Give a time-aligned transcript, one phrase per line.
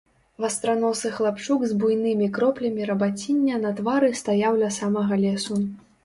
[0.43, 5.59] Вастраносы хлапчук з буйнымі кроплямі рабаціння на твары стаяў ля самага лесу.